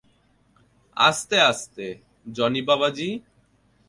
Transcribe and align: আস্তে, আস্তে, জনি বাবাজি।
আস্তে, 0.97 1.37
আস্তে, 1.41 1.85
জনি 2.31 2.61
বাবাজি। 2.61 3.09